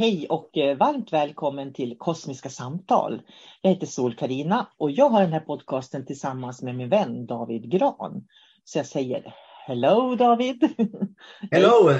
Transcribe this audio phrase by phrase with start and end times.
[0.00, 3.22] Hej och eh, varmt välkommen till Kosmiska samtal.
[3.62, 7.70] Jag heter sol karina och jag har den här podcasten tillsammans med min vän David
[7.70, 8.24] Gran.
[8.64, 9.34] Så jag säger
[9.66, 10.68] Hello David!
[11.50, 11.92] Hello!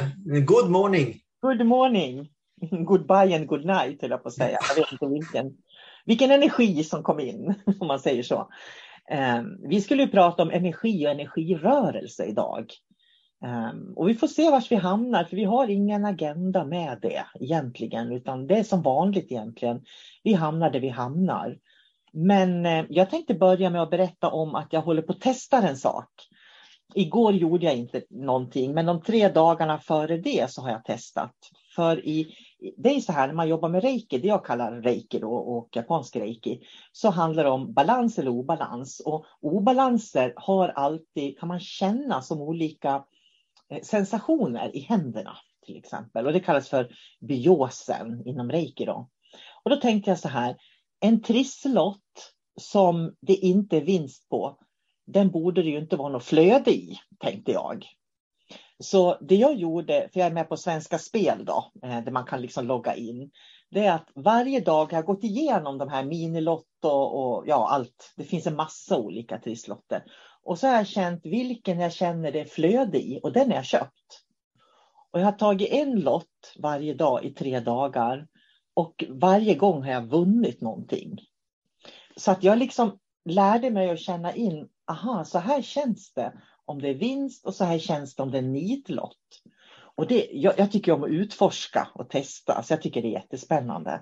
[0.46, 1.20] Good morning!
[1.42, 2.28] Good morning!
[2.86, 4.58] Goodbye and good night höll jag på att säga.
[4.68, 5.56] Jag vet inte vilken,
[6.04, 8.48] vilken energi som kom in om man säger så.
[9.10, 12.66] Ehm, vi skulle prata om energi och energirörelse idag.
[13.44, 17.24] Um, och vi får se var vi hamnar, för vi har ingen agenda med det
[17.40, 19.84] egentligen, utan det är som vanligt egentligen.
[20.22, 21.58] Vi hamnar där vi hamnar.
[22.12, 25.68] Men eh, jag tänkte börja med att berätta om att jag håller på att testa
[25.68, 26.08] en sak.
[26.94, 31.34] Igår gjorde jag inte någonting, men de tre dagarna före det så har jag testat.
[31.76, 32.34] För i,
[32.76, 35.68] det är så här när man jobbar med reiki, det jag kallar reiki då, och
[35.76, 36.60] japansk reiki,
[36.92, 39.00] så handlar det om balans eller obalans.
[39.00, 43.04] Och obalanser har alltid, kan man känna som olika
[43.70, 45.36] Eh, sensationer i händerna
[45.66, 46.26] till exempel.
[46.26, 46.88] Och det kallas för
[47.20, 48.84] biosen inom reiki.
[48.84, 49.08] Då.
[49.62, 50.56] Och då tänkte jag så här,
[51.00, 54.58] en trisslott som det inte är vinst på,
[55.06, 57.86] den borde det ju inte vara något flöde i, tänkte jag.
[58.82, 62.24] Så det jag gjorde, för jag är med på Svenska Spel då, eh, där man
[62.24, 63.30] kan liksom logga in,
[63.70, 67.68] det är att varje dag har jag gått igenom de här minilotto och, och ja,
[67.70, 68.14] allt.
[68.16, 70.04] Det finns en massa olika trisslotter.
[70.44, 73.64] Och så har jag känt vilken jag känner det flöde i och den har jag
[73.64, 74.24] köpt.
[75.10, 78.26] Och jag har tagit en lott varje dag i tre dagar
[78.74, 81.18] och varje gång har jag vunnit någonting.
[82.16, 86.32] Så att jag liksom lärde mig att känna in, aha, så här känns det
[86.64, 89.42] om det är vinst och så här känns det om det är nitlott.
[89.94, 93.12] Och det, jag, jag tycker om att utforska och testa, så jag tycker det är
[93.12, 94.00] jättespännande.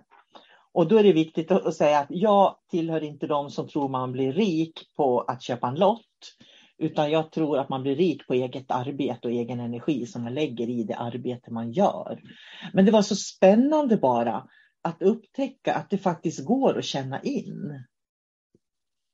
[0.73, 4.13] Och då är det viktigt att säga att jag tillhör inte de som tror man
[4.13, 6.08] blir rik på att köpa en lott.
[6.79, 10.35] Utan jag tror att man blir rik på eget arbete och egen energi som man
[10.35, 12.21] lägger i det arbete man gör.
[12.73, 14.49] Men det var så spännande bara
[14.83, 17.85] att upptäcka att det faktiskt går att känna in.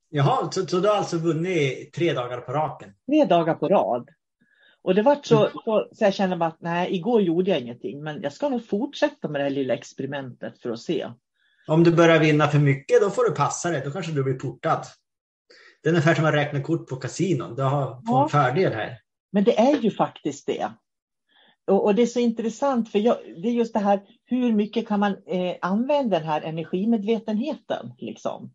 [0.09, 2.95] Jaha, så, så du har alltså vunnit tre dagar på raken?
[3.07, 4.09] Tre dagar på rad.
[4.83, 8.23] Och det var så, så, så jag kände att nej, igår gjorde jag ingenting, men
[8.23, 11.11] jag ska nog fortsätta med det här lilla experimentet för att se.
[11.67, 13.83] Om du börjar vinna för mycket, då får du passa dig.
[13.85, 14.87] Då kanske du blir portad.
[15.85, 17.55] Det är ungefär som att räkna kort på kasinon.
[17.55, 18.23] Du har ja.
[18.23, 18.99] en fördel här.
[19.33, 20.71] Men det är ju faktiskt det.
[21.67, 24.89] Och, och det är så intressant för jag, det är just det här hur mycket
[24.89, 28.53] kan man eh, använda den här energimedvetenheten liksom.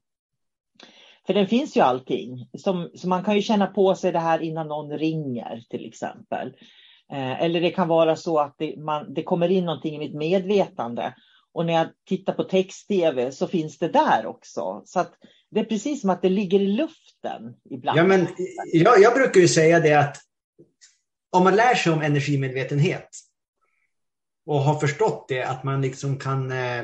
[1.27, 2.49] För den finns ju allting.
[2.57, 6.47] Som, så man kan ju känna på sig det här innan någon ringer till exempel.
[7.11, 10.15] Eh, eller det kan vara så att det, man, det kommer in någonting i mitt
[10.15, 11.13] medvetande.
[11.53, 14.81] Och när jag tittar på text-tv så finns det där också.
[14.85, 15.13] Så att
[15.51, 17.99] det är precis som att det ligger i luften ibland.
[17.99, 18.27] Ja, men
[18.73, 20.17] jag, jag brukar ju säga det att
[21.31, 23.09] om man lär sig om energimedvetenhet
[24.45, 26.83] och har förstått det, att man liksom kan eh,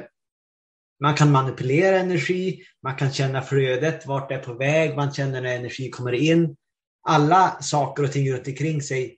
[0.99, 5.41] man kan manipulera energi, man kan känna flödet, vart det är på väg, man känner
[5.41, 6.55] när energi kommer in.
[7.07, 9.17] Alla saker och ting runt omkring sig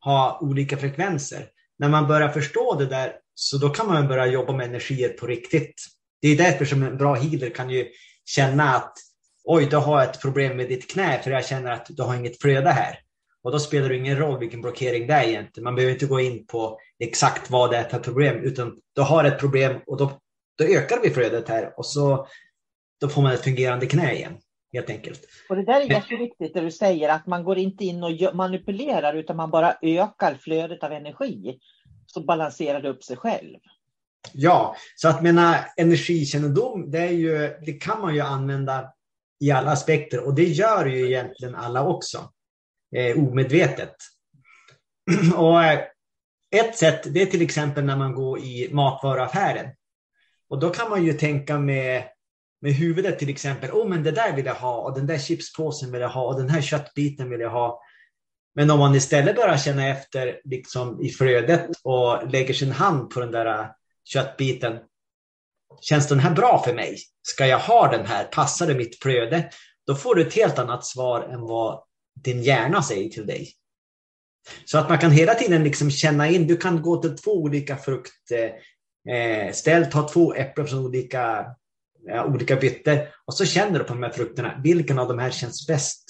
[0.00, 1.46] har olika frekvenser.
[1.78, 5.26] När man börjar förstå det där, så då kan man börja jobba med energier på
[5.26, 5.74] riktigt.
[6.20, 7.88] Det är därför som en bra healer kan ju
[8.24, 8.92] känna att
[9.44, 12.40] oj, du har ett problem med ditt knä för jag känner att du har inget
[12.40, 12.98] flöde här.
[13.42, 15.64] Och då spelar det ingen roll vilken blockering det är egentligen.
[15.64, 19.24] Man behöver inte gå in på exakt vad det är för problem, utan du har
[19.24, 20.10] ett problem och då
[20.58, 22.26] då ökar vi flödet här och så
[23.00, 24.38] då får man ett fungerande knä igen.
[24.72, 25.20] Helt enkelt.
[25.48, 29.14] Och det där är jätteviktigt det du säger att man går inte in och manipulerar
[29.14, 31.58] utan man bara ökar flödet av energi.
[32.06, 33.58] Så balanserar det upp sig själv.
[34.32, 38.92] Ja, så att mena energikännedom, det, är ju, det kan man ju använda
[39.40, 42.32] i alla aspekter och det gör ju egentligen alla också.
[42.96, 43.94] Eh, omedvetet.
[45.36, 45.80] och eh,
[46.56, 49.70] ett sätt det är till exempel när man går i matvaruaffären.
[50.48, 52.04] Och då kan man ju tänka med,
[52.60, 55.92] med huvudet till exempel, oh men det där vill jag ha och den där chipspåsen
[55.92, 57.80] vill jag ha och den här köttbiten vill jag ha.
[58.54, 63.20] Men om man istället börjar känna efter liksom i flödet och lägger sin hand på
[63.20, 63.70] den där
[64.04, 64.78] köttbiten.
[65.80, 66.98] Känns den här bra för mig?
[67.22, 68.24] Ska jag ha den här?
[68.24, 69.50] Passar det mitt flöde?
[69.86, 71.82] Då får du ett helt annat svar än vad
[72.24, 73.52] din hjärna säger till dig.
[74.64, 77.76] Så att man kan hela tiden liksom känna in, du kan gå till två olika
[77.76, 78.52] fruktställ,
[79.82, 81.46] eh, ta två äpplen från olika,
[82.06, 84.60] ja, olika bytter och så känner du på de här frukterna.
[84.64, 86.04] Vilken av de här känns bäst?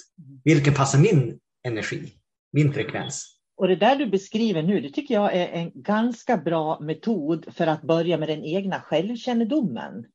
[0.45, 2.13] Vilken passar min energi,
[2.53, 3.32] min frekvens?
[3.63, 7.67] Och det där du beskriver nu, det tycker jag är en ganska bra metod för
[7.67, 10.07] att börja med den egna självkännedomen.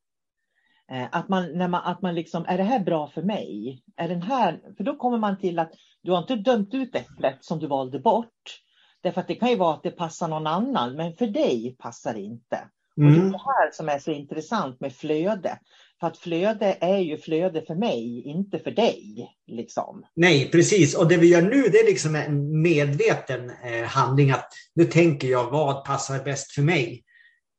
[0.90, 3.82] Eh, att man, när man, att man liksom, är det här bra för mig?
[3.96, 5.72] Är den här, för då kommer man till att
[6.02, 8.60] du har inte dömt ut äpplet som du valde bort.
[9.02, 12.14] Därför att det kan ju vara att det passar någon annan, men för dig passar
[12.14, 12.56] det inte.
[12.96, 13.08] Mm.
[13.08, 13.32] Och det är mm.
[13.32, 15.58] det här som är så intressant med flöde.
[16.00, 19.28] För att flöde är ju flöde för mig, inte för dig.
[19.46, 20.06] Liksom.
[20.14, 20.94] Nej, precis.
[20.94, 24.30] Och det vi gör nu det är liksom en medveten eh, handling.
[24.30, 27.04] att Nu tänker jag vad passar bäst för mig.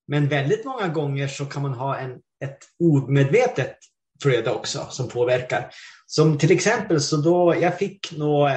[0.07, 2.11] Men väldigt många gånger så kan man ha en,
[2.45, 3.77] ett omedvetet
[4.21, 5.69] flöde också som påverkar.
[6.05, 8.51] Som till exempel så då jag fick något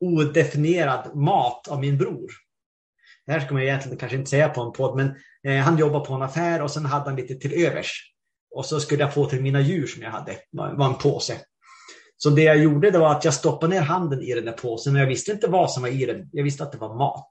[0.00, 2.30] odefinierad mat av min bror.
[3.26, 5.14] Det här ska man egentligen kanske inte säga på en podd, men
[5.46, 8.13] eh, han jobbade på en affär och sen hade han lite till övers.
[8.54, 11.40] Och så skulle jag få till mina djur som jag hade, var en påse.
[12.16, 14.92] Så det jag gjorde det var att jag stoppade ner handen i den där påsen,
[14.92, 16.28] men jag visste inte vad som var i den.
[16.32, 17.30] Jag visste att det var mat.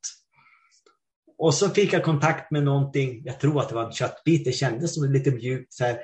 [1.37, 4.51] Och så fick jag kontakt med någonting, jag tror att det var en köttbit, det
[4.51, 5.73] kändes som lite mjukt.
[5.73, 5.99] Så här.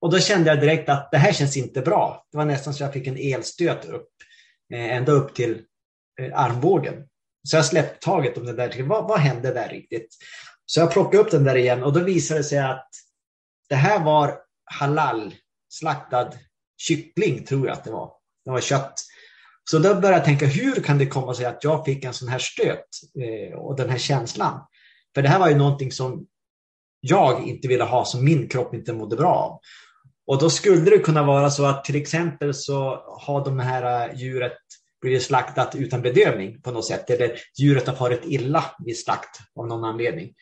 [0.00, 2.26] Och då kände jag direkt att det här känns inte bra.
[2.32, 4.10] Det var nästan så jag fick en elstöt upp,
[4.74, 5.62] eh, ända upp till
[6.20, 6.94] eh, armbågen.
[7.48, 8.82] Så jag släppte taget om det där.
[8.82, 10.08] Vad, vad hände där riktigt?
[10.66, 12.88] Så jag plockade upp den där igen och då visade det sig att
[13.68, 15.34] det här var halal
[15.68, 16.30] slaktad
[16.76, 18.12] kyckling, tror jag att det var.
[18.44, 18.94] Det var kött.
[19.70, 22.28] Så då började jag tänka, hur kan det komma sig att jag fick en sån
[22.28, 22.88] här stöt
[23.22, 24.60] eh, och den här känslan?
[25.14, 26.26] För det här var ju någonting som
[27.00, 29.60] jag inte ville ha, som min kropp inte mådde bra av.
[30.26, 34.18] Och då skulle det kunna vara så att till exempel så har de här eh,
[34.20, 34.58] djuret
[35.00, 37.10] blivit slaktat utan bedövning på något sätt.
[37.10, 40.32] Eller djuret har farit illa vid slakt av någon anledning.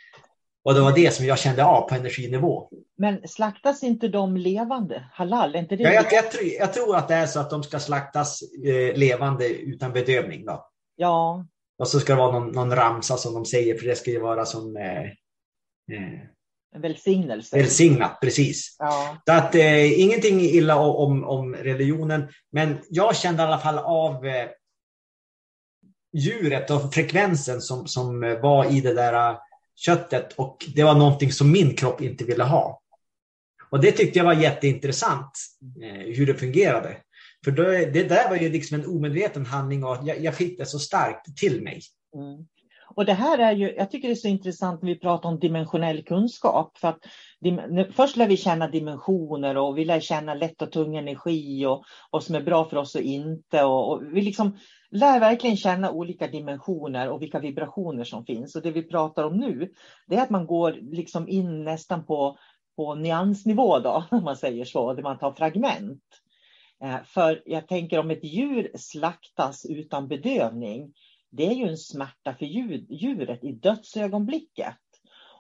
[0.64, 2.68] Och det var det som jag kände av på energinivå.
[2.98, 5.08] Men slaktas inte de levande?
[5.12, 5.82] Halal, inte det?
[5.82, 6.24] Ja, jag, jag,
[6.58, 10.44] jag, tror att det är så att de ska slaktas eh, levande utan bedövning.
[10.44, 10.68] Då.
[10.96, 11.46] Ja.
[11.78, 14.20] Och så ska det vara någon, någon ramsa som de säger, för det ska ju
[14.20, 15.02] vara som eh,
[15.96, 16.20] eh,
[16.74, 17.56] en välsignelse.
[17.56, 18.76] Välsignat, precis.
[18.78, 19.16] Ja.
[19.26, 24.26] Så att, eh, ingenting illa om, om religionen, men jag kände i alla fall av
[24.26, 24.48] eh,
[26.12, 29.36] djuret och frekvensen som, som var i det där eh,
[29.84, 32.80] köttet och det var någonting som min kropp inte ville ha.
[33.70, 35.30] Och det tyckte jag var jätteintressant,
[35.82, 36.96] eh, hur det fungerade.
[37.44, 40.66] För då, det där var ju liksom en omedveten handling och jag, jag fick det
[40.66, 41.80] så starkt till mig.
[42.14, 42.46] Mm.
[42.94, 45.38] Och det här är ju, jag tycker det är så intressant när vi pratar om
[45.38, 46.78] dimensionell kunskap.
[46.78, 46.98] För att
[47.92, 52.22] Först lär vi känna dimensioner och vi lär känna lätt och tung energi och vad
[52.22, 53.64] som är bra för oss och inte.
[53.64, 54.58] Och, och, vi liksom
[54.92, 58.56] lär verkligen känna olika dimensioner och vilka vibrationer som finns.
[58.56, 59.72] Och det vi pratar om nu,
[60.06, 62.38] det är att man går liksom in nästan på,
[62.76, 66.02] på nyansnivå då, om man säger så, där man tar fragment.
[66.84, 70.92] Eh, för jag tänker om ett djur slaktas utan bedövning,
[71.30, 72.46] det är ju en smärta för
[72.94, 74.76] djuret i dödsögonblicket.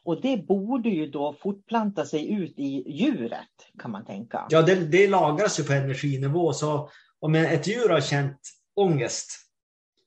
[0.04, 4.46] Och det borde ju då fortplanta sig ut i djuret kan man tänka.
[4.50, 6.52] Ja, det, det lagras ju på energinivå.
[6.52, 6.88] Så
[7.20, 8.40] om ett djur har känt
[8.76, 9.30] ångest,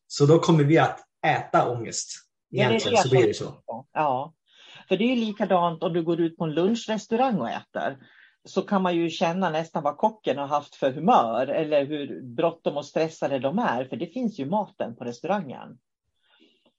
[0.07, 2.09] så då kommer vi att äta ångest.
[2.51, 3.53] Egentligen ja, så blir det så.
[3.93, 4.33] Ja,
[4.87, 7.97] för det är likadant om du går ut på en lunchrestaurang och äter.
[8.47, 12.77] Så kan man ju känna nästan vad kocken har haft för humör eller hur bråttom
[12.77, 13.85] och stressade de är.
[13.85, 15.77] För det finns ju maten på restaurangen.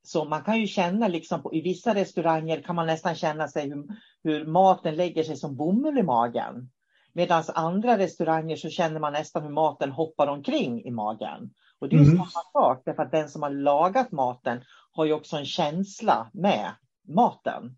[0.02, 3.68] Så man kan ju känna, liksom på, i vissa restauranger kan man nästan känna sig
[3.68, 3.86] hur,
[4.22, 6.70] hur maten lägger sig som bomull i magen.
[7.16, 11.50] Medan andra restauranger så känner man nästan hur maten hoppar omkring i magen.
[11.78, 12.16] Och det är mm.
[12.16, 16.70] samma sak, därför att den som har lagat maten har ju också en känsla med
[17.08, 17.76] maten.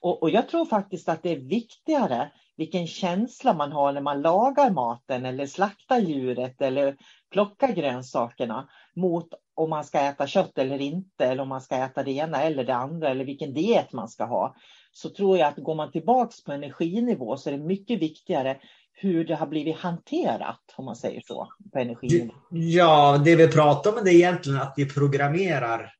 [0.00, 4.22] Och, och jag tror faktiskt att det är viktigare vilken känsla man har när man
[4.22, 6.96] lagar maten eller slaktar djuret eller
[7.32, 12.02] plockar grönsakerna mot om man ska äta kött eller inte, eller om man ska äta
[12.02, 14.56] det ena eller det andra, eller vilken diet man ska ha,
[14.92, 18.56] så tror jag att går man tillbaks på energinivå så är det mycket viktigare
[18.92, 22.34] hur det har blivit hanterat, om man säger så, på energinivå.
[22.50, 25.92] Ja, det vi pratar om är egentligen att vi programmerar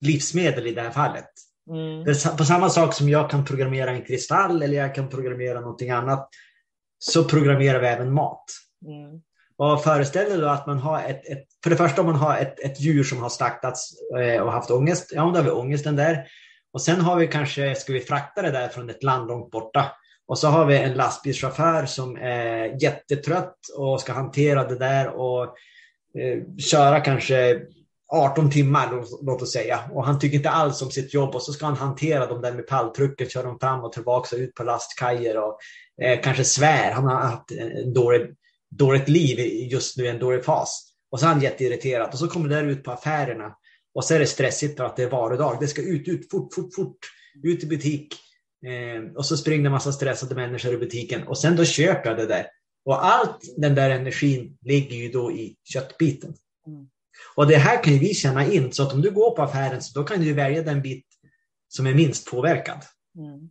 [0.00, 1.30] livsmedel i det här fallet.
[1.70, 2.04] Mm.
[2.36, 6.28] På samma sak som jag kan programmera en kristall eller jag kan programmera någonting annat,
[6.98, 8.44] så programmerar vi även mat.
[8.86, 9.20] Mm.
[9.56, 12.60] Och föreställer du att man har ett, ett, för det första om man har ett,
[12.60, 16.26] ett djur som har slaktats eh, och haft ångest, ja då har vi ångesten där.
[16.72, 19.92] Och sen har vi kanske, ska vi frakta det där från ett land långt borta.
[20.26, 25.42] Och så har vi en lastbilschaufför som är jättetrött och ska hantera det där och
[26.18, 27.60] eh, köra kanske
[28.08, 29.80] 18 timmar, låt oss säga.
[29.92, 32.52] Och han tycker inte alls om sitt jobb och så ska han hantera dem där
[32.52, 35.58] med palltrucken, köra dem fram och tillbaka och ut på lastkajer och
[36.02, 36.92] eh, kanske svär.
[36.92, 38.34] Han har haft en dålig
[38.70, 39.38] dåligt liv
[39.72, 40.92] just nu, en dålig fas.
[41.10, 43.56] Och så är han jätteirriterad och så kommer det där ut på affärerna
[43.94, 45.56] och så är det stressigt för att det är varudag.
[45.60, 46.98] Det ska ut, ut, fort, fort, fort,
[47.42, 48.14] ut i butik.
[48.66, 52.10] Eh, och så springer det en massa stressade människor i butiken och sen då köper
[52.10, 52.46] jag det där.
[52.84, 56.34] Och allt den där energin ligger ju då i köttbiten.
[56.66, 56.88] Mm.
[57.34, 59.82] Och det här kan ju vi känna in, så att om du går på affären
[59.82, 61.06] så då kan du välja den bit
[61.68, 62.82] som är minst påverkad.
[63.18, 63.50] Mm.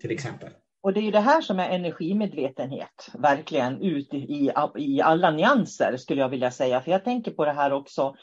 [0.00, 0.50] Till exempel.
[0.82, 6.20] Och det är det här som är energimedvetenhet, verkligen ut i, i alla nyanser skulle
[6.20, 6.80] jag vilja säga.
[6.80, 8.14] För jag tänker på det här också,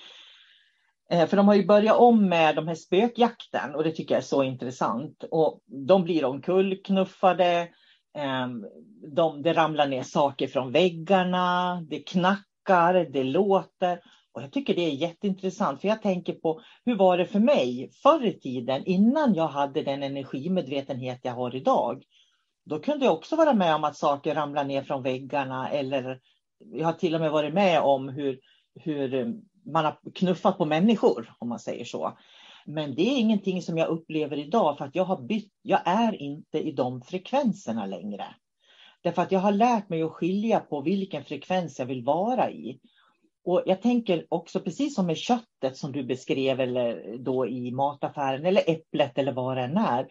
[1.12, 4.22] eh, för de har ju börjat om med de här spökjakten och det tycker jag
[4.22, 5.24] är så intressant.
[5.32, 7.68] Och de blir omkullknuffade,
[8.18, 8.66] ehm,
[9.16, 14.00] de, det ramlar ner saker från väggarna, det knackar, det låter.
[14.36, 17.90] Och jag tycker det är jätteintressant, för jag tänker på hur var det för mig
[18.04, 22.04] förr i tiden innan jag hade den energimedvetenhet jag har idag.
[22.66, 26.20] Då kunde jag också vara med om att saker ramlar ner från väggarna eller
[26.74, 28.40] jag har till och med varit med om hur,
[28.80, 29.28] hur eh,
[29.66, 32.18] man har knuffat på människor, om man säger så.
[32.66, 36.22] Men det är ingenting som jag upplever idag för att jag har bytt, jag är
[36.22, 38.26] inte i de frekvenserna längre.
[39.02, 42.80] Därför att jag har lärt mig att skilja på vilken frekvens jag vill vara i.
[43.46, 48.46] Och jag tänker också precis som med köttet som du beskrev eller då i mataffären
[48.46, 50.08] eller äpplet eller vad det än är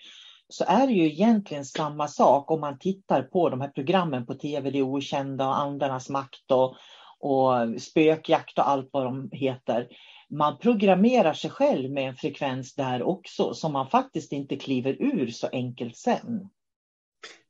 [0.48, 4.34] så är det ju egentligen samma sak om man tittar på de här programmen på
[4.34, 6.76] tv, Det okända och Andarnas makt och,
[7.20, 9.88] och spökjakt och allt vad de heter.
[10.30, 15.30] Man programmerar sig själv med en frekvens där också som man faktiskt inte kliver ur
[15.30, 16.48] så enkelt sen.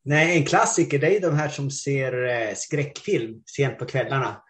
[0.05, 4.43] Nej, en klassiker det är de här som ser eh, skräckfilm sent på kvällarna.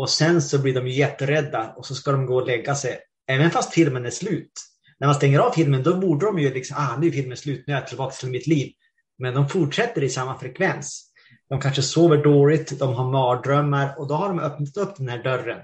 [0.00, 2.98] Och sen så blir de jätterädda och så ska de gå och lägga sig.
[3.26, 4.52] Även fast filmen är slut
[5.00, 7.64] när man stänger av filmen då borde de ju liksom, ah nu är filmen slut,
[7.66, 8.72] nu är jag tillbaka till mitt liv.
[9.18, 11.12] Men de fortsätter i samma frekvens.
[11.48, 15.22] De kanske sover dåligt, de har mardrömmar och då har de öppnat upp den här
[15.22, 15.58] dörren.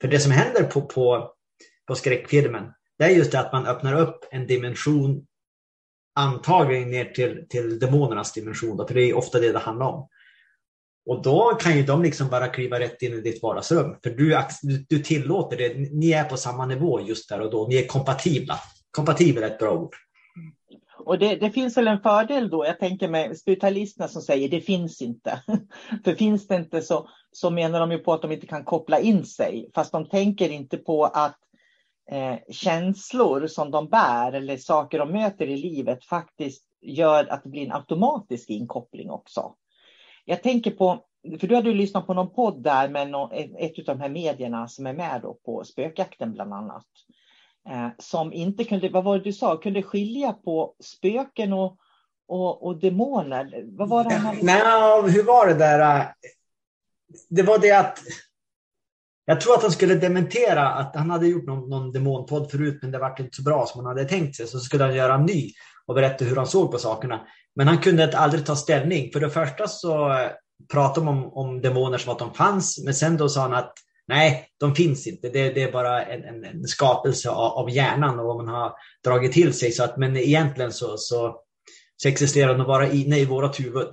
[0.00, 1.32] För det som händer på, på,
[1.88, 2.64] på skräckfilmen,
[2.98, 5.26] det är just det att man öppnar upp en dimension
[6.14, 10.08] antagligen ner till, till demonernas dimension, då, för det är ofta det det handlar om.
[11.06, 13.96] Och då kan ju de liksom bara kliva rätt in i ditt vardagsrum.
[14.02, 14.38] För du,
[14.88, 15.74] du tillåter det.
[15.92, 17.66] Ni är på samma nivå just där och då.
[17.66, 18.54] Ni är kompatibla.
[18.90, 19.94] Kompatibel är ett bra ord.
[21.04, 24.60] Och det, det, finns väl en fördel då, jag tänker med spiritualisterna som säger det
[24.60, 25.42] finns inte.
[26.04, 28.98] För finns det inte så, så menar de ju på att de inte kan koppla
[28.98, 29.70] in sig.
[29.74, 31.38] Fast de tänker inte på att
[32.10, 37.48] eh, känslor som de bär eller saker de möter i livet faktiskt gör att det
[37.48, 39.54] blir en automatisk inkoppling också.
[40.24, 41.04] Jag tänker på,
[41.40, 44.08] för du hade ju lyssnat på någon podd där med någon, ett av de här
[44.08, 46.86] medierna som är med då på spökjakten bland annat.
[47.68, 51.76] Eh, som inte kunde, vad var det du sa, kunde skilja på spöken och,
[52.28, 53.64] och, och demoner.
[53.66, 56.08] Vad var det han Nej, hur var det där?
[57.28, 57.98] Det var det att
[59.24, 62.90] jag tror att han skulle dementera att han hade gjort någon, någon demonpodd förut, men
[62.90, 64.46] det var inte så bra som han hade tänkt sig.
[64.46, 65.52] Så skulle han göra en ny
[65.86, 67.26] och berättade hur han såg på sakerna.
[67.56, 69.12] Men han kunde aldrig ta ställning.
[69.12, 70.30] För det första så eh,
[70.72, 73.74] pratade de om, om demoner som att de fanns, men sen då sa han att
[74.08, 75.28] nej, de finns inte.
[75.28, 78.72] Det, det är bara en, en, en skapelse av, av, hjärnan och vad man har
[79.04, 79.72] dragit till sig.
[79.72, 81.40] Så att, men egentligen så, så,
[81.96, 83.90] så existerar de bara inne i vårt huvud.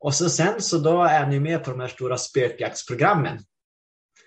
[0.00, 3.38] Och så sen så då är han ju med på de här stora spökjaktsprogrammen.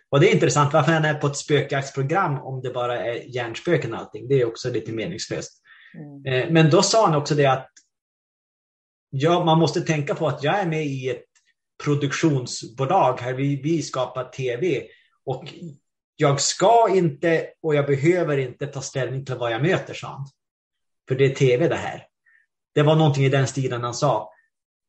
[0.09, 3.93] Och det är intressant varför han är på ett spökjaktsprogram om det bara är hjärnspöken
[3.93, 4.27] och allting.
[4.27, 5.62] Det är också lite meningslöst.
[5.95, 6.25] Mm.
[6.25, 7.69] Eh, men då sa han också det att
[9.09, 11.25] ja, man måste tänka på att jag är med i ett
[11.83, 13.33] produktionsbolag här.
[13.33, 14.83] Vi, vi skapar tv
[15.25, 15.53] och
[16.15, 20.25] jag ska inte och jag behöver inte ta ställning till vad jag möter, sa han.
[21.07, 22.07] För det är tv det här.
[22.75, 24.33] Det var någonting i den stilen han sa.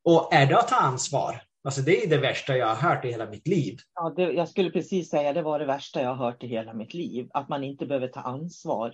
[0.03, 1.41] Och är det att ta ansvar?
[1.63, 3.77] Alltså det är det värsta jag har hört i hela mitt liv.
[3.95, 6.73] Ja, det, jag skulle precis säga det var det värsta jag har hört i hela
[6.73, 7.27] mitt liv.
[7.33, 8.93] Att man inte behöver ta ansvar.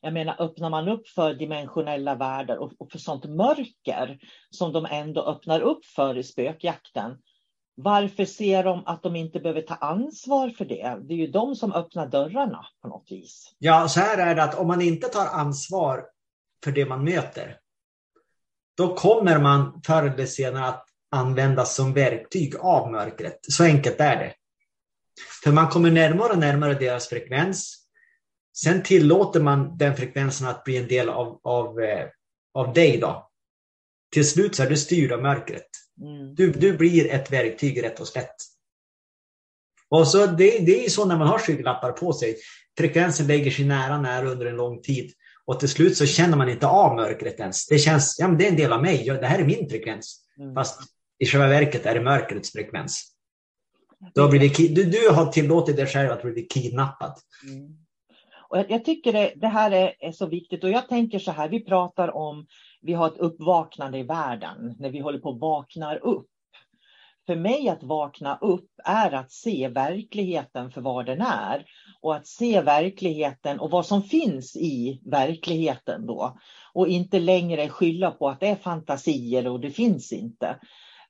[0.00, 4.18] Jag menar, öppnar man upp för dimensionella världar och, och för sånt mörker
[4.50, 7.16] som de ändå öppnar upp för i spökjakten.
[7.74, 10.98] Varför ser de att de inte behöver ta ansvar för det?
[11.08, 13.54] Det är ju de som öppnar dörrarna på något vis.
[13.58, 16.04] Ja, så här är det att om man inte tar ansvar
[16.64, 17.56] för det man möter,
[18.76, 23.38] då kommer man förr eller senare att användas som verktyg av mörkret.
[23.42, 24.34] Så enkelt är det.
[25.44, 27.79] För man kommer närmare och närmare deras frekvens.
[28.56, 32.06] Sen tillåter man den frekvensen att bli en del av, av, eh,
[32.54, 32.98] av dig.
[32.98, 33.30] Då.
[34.12, 35.66] Till slut så är du styrd av mörkret.
[36.00, 36.34] Mm.
[36.34, 38.34] Du, du blir ett verktyg rätt och slätt.
[39.88, 42.36] Och så det, det är så när man har skygglappar på sig.
[42.78, 45.12] Frekvensen lägger sig nära, nära under en lång tid.
[45.44, 47.66] Och till slut så känner man inte av mörkret ens.
[47.66, 49.04] Det känns, ja men det är en del av mig.
[49.04, 50.24] Det här är min frekvens.
[50.38, 50.54] Mm.
[50.54, 50.80] Fast
[51.18, 53.12] i själva verket är det mörkrets frekvens.
[54.14, 57.18] Du har, blivit, du, du har tillåtit dig själv att bli kidnappad.
[57.48, 57.76] Mm.
[58.50, 61.30] Och jag, jag, tycker det, det här är, är, så viktigt och jag tänker så
[61.30, 62.46] här, vi pratar om,
[62.82, 66.26] vi har ett uppvaknande i världen, när vi håller på att vaknar upp.
[67.26, 71.64] För mig att vakna upp är att se verkligheten för vad den är
[72.00, 76.38] och att se verkligheten och vad som finns i verkligheten då.
[76.72, 80.56] Och inte längre skylla på att det är fantasier och det finns inte.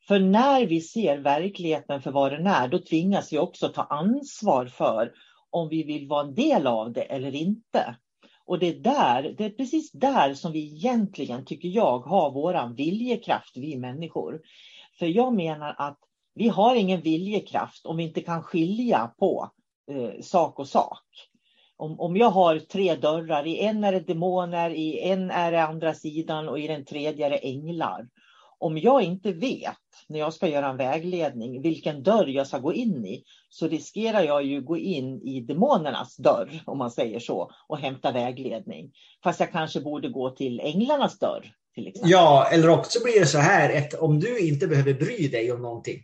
[0.09, 4.67] För när vi ser verkligheten för vad den är, då tvingas vi också ta ansvar
[4.67, 5.13] för
[5.51, 7.97] om vi vill vara en del av det eller inte.
[8.47, 12.75] Och det är, där, det är precis där som vi egentligen, tycker jag, har våran
[12.75, 14.41] viljekraft, vi människor.
[14.99, 15.99] För jag menar att
[16.35, 19.51] vi har ingen viljekraft om vi inte kan skilja på
[19.91, 21.05] eh, sak och sak.
[21.77, 25.63] Om, om jag har tre dörrar, i en är det demoner, i en är det
[25.63, 28.09] andra sidan och i den tredje är det änglar.
[28.61, 29.77] Om jag inte vet
[30.09, 34.23] när jag ska göra en vägledning vilken dörr jag ska gå in i så riskerar
[34.23, 38.93] jag ju gå in i demonernas dörr om man säger så och hämta vägledning.
[39.25, 41.53] Fast jag kanske borde gå till änglarnas dörr.
[41.75, 42.11] Till exempel.
[42.11, 45.63] Ja, eller också blir det så här att om du inte behöver bry dig om
[45.63, 46.01] någonting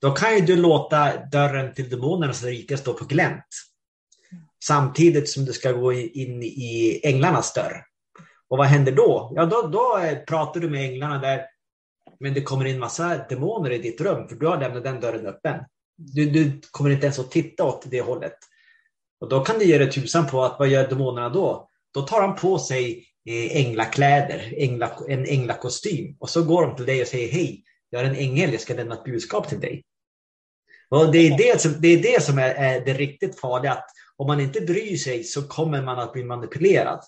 [0.00, 3.44] då kan ju du låta dörren till demonernas rike stå på glänt.
[4.64, 7.84] Samtidigt som du ska gå in i änglarnas dörr.
[8.48, 9.32] Och vad händer då?
[9.34, 11.40] Ja, då, då eh, pratar du med änglarna där
[12.20, 15.26] men det kommer in massa demoner i ditt rum för du har lämnat den dörren
[15.26, 15.60] öppen.
[15.96, 18.36] Du, du kommer inte ens att titta åt det hållet.
[19.20, 21.68] Och då kan du ge dig tusan på att vad gör demonerna då?
[21.94, 26.86] Då tar de på sig eh, änglakläder, ängla, en änglakostym och så går de till
[26.86, 29.84] dig och säger hej, jag är en ängel, jag ska lämna ett budskap till dig.
[30.88, 33.86] Och det är det som, det är, det som är, är, det riktigt farliga, att
[34.16, 37.00] om man inte bryr sig så kommer man att bli manipulerad.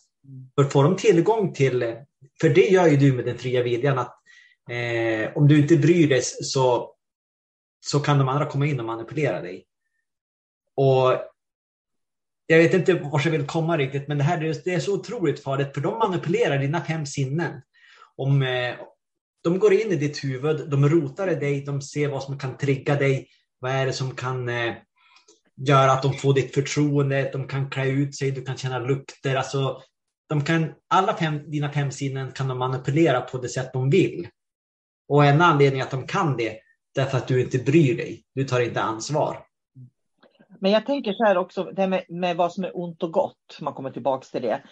[0.54, 1.96] För får de tillgång till,
[2.40, 4.21] för det gör ju du med den fria viljan, att
[4.70, 6.94] Eh, om du inte bryr dig så,
[7.80, 9.66] så kan de andra komma in och manipulera dig.
[10.76, 11.20] Och
[12.46, 15.42] jag vet inte vart jag vill komma riktigt, men det här det är så otroligt
[15.42, 17.62] farligt, för de manipulerar dina fem sinnen.
[18.16, 18.74] Om, eh,
[19.42, 22.56] de går in i ditt huvud, de rotar i dig, de ser vad som kan
[22.56, 24.74] trigga dig, vad är det som kan eh,
[25.56, 29.36] göra att de får ditt förtroende, de kan klä ut sig, du kan känna lukter.
[29.36, 29.82] Alltså,
[30.28, 34.28] de kan, alla fem, dina fem sinnen kan de manipulera på det sätt de vill.
[35.12, 36.58] Och en anledning att de kan det,
[36.94, 38.22] därför att du inte bryr dig.
[38.34, 39.38] Du tar inte ansvar.
[40.60, 43.56] Men jag tänker så här också, det med, med vad som är ont och gott,
[43.60, 44.62] om man kommer tillbaka till det.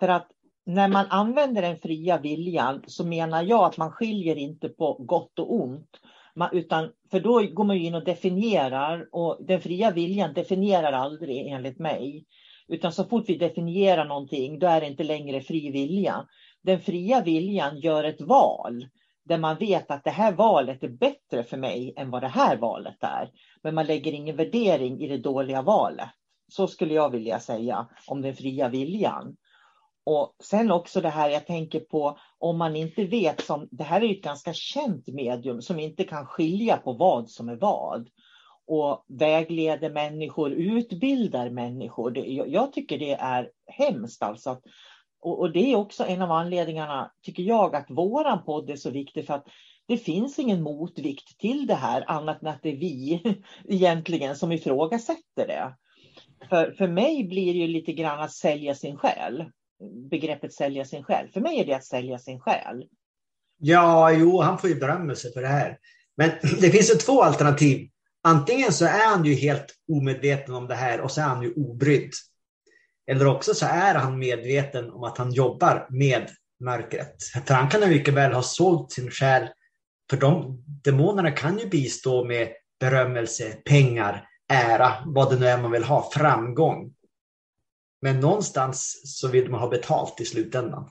[0.00, 0.28] För att
[0.66, 5.38] när man använder den fria viljan så menar jag att man skiljer inte på gott
[5.38, 5.90] och ont.
[6.34, 11.46] Man, utan, för då går man in och definierar och den fria viljan definierar aldrig
[11.46, 12.24] enligt mig.
[12.68, 16.26] Utan så fort vi definierar någonting då är det inte längre fri vilja.
[16.62, 18.84] Den fria viljan gör ett val
[19.28, 22.56] där man vet att det här valet är bättre för mig än vad det här
[22.56, 23.30] valet är.
[23.62, 26.08] Men man lägger ingen värdering i det dåliga valet.
[26.48, 29.36] Så skulle jag vilja säga om den fria viljan.
[30.04, 34.04] Och sen också det här jag tänker på om man inte vet, som, det här
[34.04, 38.08] är ett ganska känt medium som inte kan skilja på vad som är vad.
[38.66, 42.10] Och vägleder människor, utbildar människor.
[42.10, 44.50] Det, jag, jag, tycker det är hemskt alltså.
[44.50, 44.62] Att,
[45.20, 48.90] och, och, det är också en av anledningarna, tycker jag, att våran podd är så
[48.90, 49.46] viktig för att
[49.86, 53.22] det finns ingen motvikt till det här annat än att det är vi
[53.68, 55.74] egentligen som ifrågasätter det.
[56.48, 59.44] För, för mig blir det ju lite grann att sälja sin själ
[60.10, 61.28] begreppet sälja sin själ.
[61.32, 62.84] För mig är det att sälja sin själ.
[63.58, 65.78] Ja, jo, han får ju berömmelse för det här.
[66.16, 67.88] Men det finns ju två alternativ.
[68.22, 71.52] Antingen så är han ju helt omedveten om det här och så är han ju
[71.52, 72.10] obrydd.
[73.08, 77.22] Eller också så är han medveten om att han jobbar med mörkret.
[77.46, 79.48] För han kan ju mycket väl ha sålt sin själ.
[80.10, 82.48] För de demonerna kan ju bistå med
[82.80, 86.94] berömmelse, pengar, ära, vad det nu är man vill ha, framgång.
[88.02, 90.90] Men någonstans så vill man ha betalt i slutändan.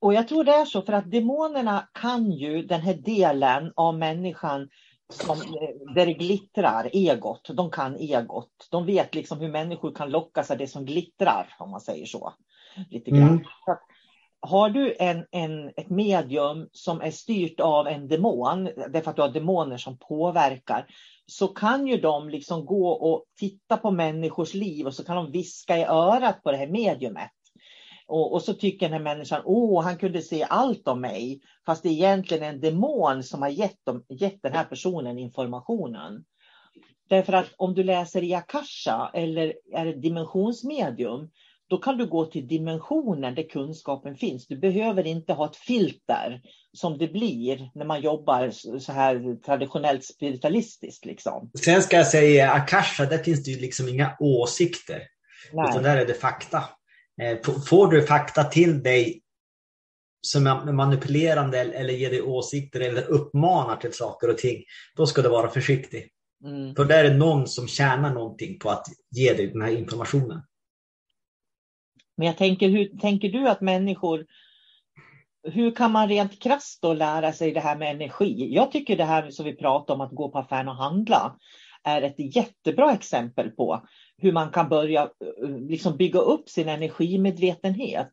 [0.00, 3.98] Och jag tror det är så för att demonerna kan ju den här delen av
[3.98, 4.68] människan
[5.08, 7.50] som, eh, där det glittrar, egot.
[7.54, 8.68] De kan egot.
[8.70, 12.34] De vet liksom hur människor kan lockas av det som glittrar, om man säger så.
[12.90, 13.28] Lite grann.
[13.28, 13.44] Mm.
[14.40, 19.22] Har du en, en, ett medium som är styrt av en demon, därför att du
[19.22, 20.86] har demoner som påverkar,
[21.26, 25.32] så kan ju de liksom gå och titta på människors liv och så kan de
[25.32, 27.30] viska i örat på det här mediumet.
[28.12, 31.40] Och, och så tycker den här människan, åh, han kunde se allt om mig.
[31.66, 36.24] Fast det är egentligen en demon som har gett, dem, gett den här personen informationen.
[37.08, 41.30] Därför att om du läser i Akasha eller är ett dimensionsmedium,
[41.68, 44.46] då kan du gå till dimensionen där kunskapen finns.
[44.46, 46.40] Du behöver inte ha ett filter
[46.72, 51.04] som det blir när man jobbar så här traditionellt spiritualistiskt.
[51.04, 51.50] Liksom.
[51.64, 55.02] Sen ska jag säga Akasha, där finns det ju liksom inga åsikter.
[55.52, 55.70] Nej.
[55.70, 56.64] Utan där är det fakta.
[57.20, 59.22] Eh, får du fakta till dig
[60.26, 64.64] som är manipulerande eller ger dig åsikter eller uppmanar till saker och ting,
[64.96, 66.08] då ska du vara försiktig.
[66.44, 66.74] Mm.
[66.74, 70.42] För där är någon som tjänar någonting på att ge dig den här informationen.
[72.16, 74.26] Men jag tänker, hur tänker du att människor
[75.42, 78.54] hur kan man rent krasst då lära sig det här med energi?
[78.54, 81.36] Jag tycker det här som vi pratar om att gå på affären och handla
[81.84, 83.86] är ett jättebra exempel på
[84.22, 88.12] hur man kan börja eh, liksom bygga upp sin energimedvetenhet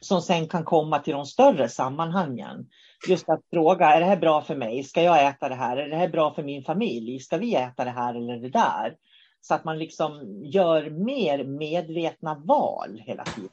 [0.00, 2.66] som sen kan komma till de större sammanhangen.
[3.08, 4.84] Just att fråga, är det här bra för mig?
[4.84, 5.76] Ska jag äta det här?
[5.76, 7.20] Är det här bra för min familj?
[7.20, 8.94] Ska vi äta det här eller det där?
[9.40, 13.50] Så att man liksom gör mer medvetna val hela tiden.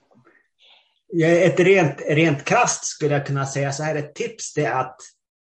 [1.23, 4.97] Ett rent, rent krast skulle jag kunna säga så här, ett tips det är att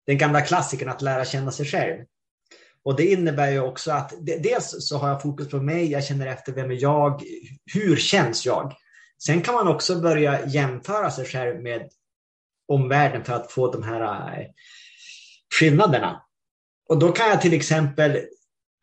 [0.06, 2.04] den gamla klassikern att lära känna sig själv.
[2.84, 6.26] Och det innebär ju också att dels så har jag fokus på mig, jag känner
[6.26, 7.22] efter vem är jag,
[7.74, 8.74] hur känns jag?
[9.22, 11.88] Sen kan man också börja jämföra sig själv med
[12.68, 14.00] omvärlden för att få de här
[14.40, 14.46] eh,
[15.58, 16.22] skillnaderna.
[16.88, 18.20] Och då kan jag till exempel,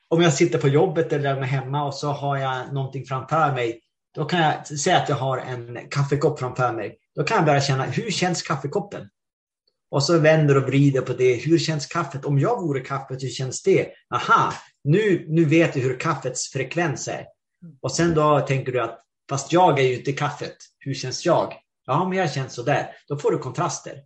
[0.09, 3.81] om jag sitter på jobbet eller är hemma och så har jag någonting framför mig
[4.17, 6.97] då kan jag säga att jag har en kaffekopp framför mig.
[7.15, 9.09] Då kan jag börja känna, hur känns kaffekoppen?
[9.91, 11.35] Och så vänder och vrider på det.
[11.35, 12.25] Hur känns kaffet?
[12.25, 13.89] Om jag vore kaffet, hur känns det?
[14.13, 17.25] Aha, nu, nu vet du hur kaffets frekvens är.
[17.81, 20.55] Och sen då tänker du att, fast jag är ju inte kaffet.
[20.79, 21.53] Hur känns jag?
[21.85, 22.89] Ja, men jag känns sådär.
[23.07, 24.03] Då får du kontraster.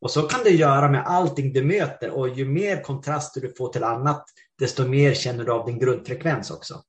[0.00, 2.10] Och så kan du göra med allting du möter.
[2.10, 4.24] Och ju mer kontraster du får till annat,
[4.58, 6.82] desto mer känner du av din grundfrekvens också.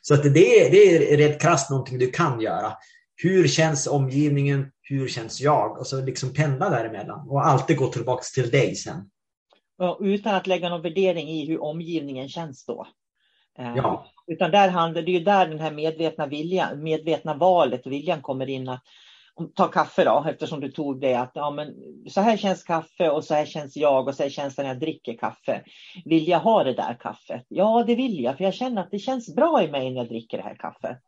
[0.00, 2.72] Så att det, är, det är rätt krasst någonting du kan göra.
[3.22, 4.72] Hur känns omgivningen?
[4.80, 5.78] Hur känns jag?
[5.78, 9.10] Och så liksom pendla däremellan och alltid gå tillbaka till dig sen.
[10.00, 12.86] utan att lägga någon värdering i hur omgivningen känns då.
[13.58, 14.06] Eh, ja.
[14.26, 18.48] Utan där handlar det ju där den här medvetna viljan, medvetna valet och viljan kommer
[18.48, 18.82] in att
[19.54, 21.74] ta kaffe då, eftersom du tog det att ja, men
[22.08, 24.68] så här känns kaffe och så här känns jag och så här känns det när
[24.68, 25.64] jag dricker kaffe.
[26.04, 27.46] Vill jag ha det där kaffet?
[27.48, 30.08] Ja, det vill jag, för jag känner att det känns bra i mig när jag
[30.08, 30.98] dricker det här kaffet.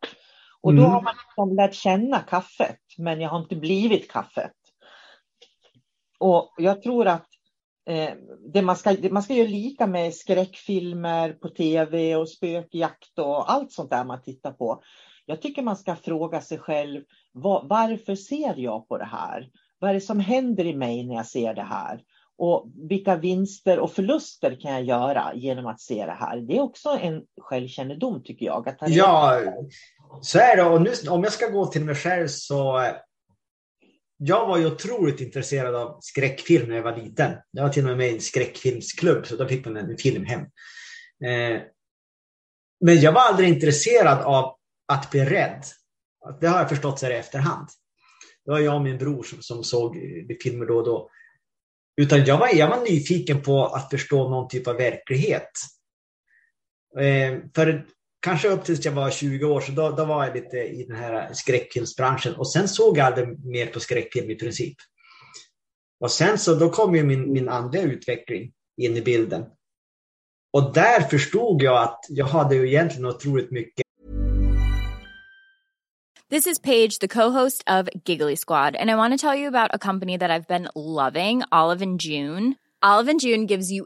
[0.65, 0.91] Och då mm.
[0.91, 4.51] har man liksom lärt känna kaffet, men jag har inte blivit kaffet.
[6.19, 7.27] Och jag tror att
[7.89, 8.13] eh,
[8.53, 13.51] det man, ska, det man ska göra lika med skräckfilmer på tv och spökjakt och
[13.51, 14.83] allt sånt där man tittar på
[15.25, 19.49] Jag tycker man ska fråga sig själv, var, varför ser jag på det här?
[19.79, 22.01] Vad är det som händer i mig när jag ser det här?
[22.37, 26.37] Och vilka vinster och förluster kan jag göra genom att se det här?
[26.37, 28.69] Det är också en självkännedom tycker jag.
[28.69, 29.39] Att ja,
[30.21, 30.63] så är det.
[30.63, 32.91] Och nu, om jag ska gå till mig själv så
[34.17, 37.33] jag var ju otroligt intresserad av skräckfilm när jag var liten.
[37.51, 40.25] Jag var till och med med i en skräckfilmsklubb, så då fick man en film
[40.25, 40.41] hem.
[41.25, 41.61] Eh,
[42.85, 44.55] men jag var aldrig intresserad av
[44.87, 45.63] att bli rädd.
[46.41, 47.67] Det har jag förstått så här i efterhand.
[48.45, 51.09] Det var jag och min bror som, som såg eh, filmer då och då.
[52.01, 55.51] Utan jag var, jag var nyfiken på att förstå någon typ av verklighet.
[56.99, 57.85] Eh, för
[58.25, 60.97] kanske upp tills jag var 20 år, så då, då var jag lite i den
[60.97, 62.35] här skräckfilmsbranschen.
[62.35, 64.77] Och sen såg jag aldrig mer på skräckfilm i princip.
[65.99, 69.45] Och sen så då kom ju min, min andliga utveckling in i bilden.
[70.53, 73.85] Och där förstod jag att jag hade ju egentligen otroligt mycket
[76.29, 79.69] This is Paige, the co-host of Giggly Squad, and I want to tell you about
[79.73, 82.55] a company that I've been loving, Olive and June.
[82.81, 83.85] Olive and June gives you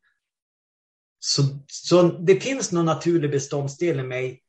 [1.23, 4.41] Så, så det finns någon naturlig beståndsdel i mig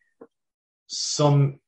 [0.86, 1.58] som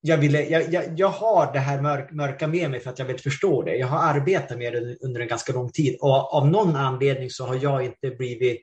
[0.00, 3.06] jag, ville, jag, jag, jag har det här mörk, mörka med mig för att jag
[3.06, 3.76] vill förstå det.
[3.76, 7.46] Jag har arbetat med det under en ganska lång tid och av någon anledning så
[7.46, 8.62] har jag inte blivit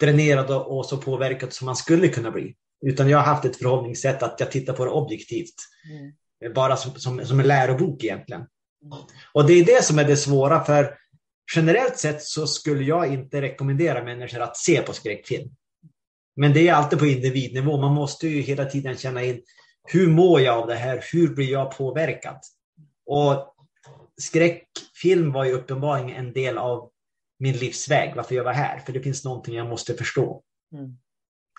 [0.00, 2.54] dränerad och, så påverkad som man skulle kunna bli.
[2.86, 5.54] Utan jag har haft ett förhållningssätt att jag tittar på det objektivt.
[6.40, 6.54] Mm.
[6.54, 8.40] Bara som, som, som en lärobok egentligen.
[8.40, 8.98] Mm.
[9.32, 10.98] Och det är det som är det svåra för
[11.56, 15.50] generellt sett så skulle jag inte rekommendera människor att se på skräckfilm.
[16.36, 17.80] Men det är alltid på individnivå.
[17.80, 19.42] Man måste ju hela tiden känna in
[19.92, 21.04] hur mår jag av det här?
[21.12, 22.38] Hur blir jag påverkad?
[23.06, 23.54] Och
[24.20, 26.90] skräckfilm var ju uppenbarligen en del av
[27.38, 28.78] min livsväg, varför jag var här.
[28.78, 30.42] För det finns någonting jag måste förstå.
[30.72, 30.98] Mm.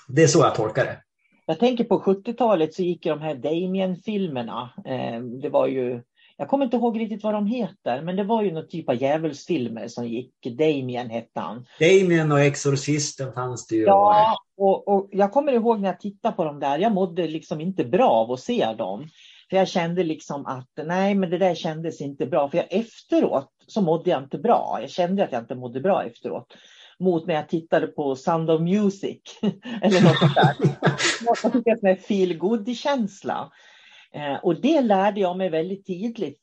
[0.08, 1.04] Det är så jag tolkar det.
[1.46, 4.70] Jag tänker på 70-talet så gick de här Damien-filmerna.
[4.86, 6.02] Eh, det var ju
[6.40, 8.96] jag kommer inte ihåg riktigt vad de heter, men det var ju någon typ av
[8.96, 10.34] djävulsfilmer som gick.
[10.58, 11.66] Damien hette han.
[11.80, 13.84] Damien och Exorcisten fanns det ju.
[13.84, 17.62] Ja, och, och jag kommer ihåg när jag tittade på dem där, jag mådde liksom
[17.62, 19.08] inte bra av att se dem.
[19.50, 22.50] För jag kände liksom att nej, men det där kändes inte bra.
[22.50, 24.78] För jag, efteråt så mådde jag inte bra.
[24.82, 26.54] Jag kände att jag inte mådde bra efteråt.
[27.00, 29.22] Mot när jag tittade på Sound of Music.
[29.82, 30.56] eller något sånt där.
[31.44, 33.52] jag fick en feel känsla
[34.14, 36.40] Eh, och det lärde jag mig väldigt tidigt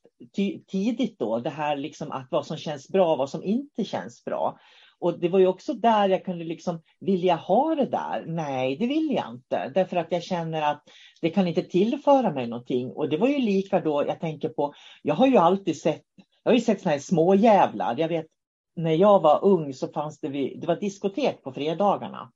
[0.67, 4.25] tidigt då, det här liksom att vad som känns bra och vad som inte känns
[4.25, 4.59] bra.
[4.99, 8.25] Och det var ju också där jag kunde liksom, vilja ha det där?
[8.27, 9.71] Nej, det vill jag inte.
[9.75, 10.83] Därför att jag känner att
[11.21, 12.91] det kan inte tillföra mig någonting.
[12.91, 16.03] Och det var ju lika då, jag tänker på, jag har ju alltid sett,
[16.43, 17.95] jag har ju sett såna här små jävlar.
[17.99, 18.27] Jag vet,
[18.77, 22.33] när jag var ung så fanns det, det var diskotek på fredagarna.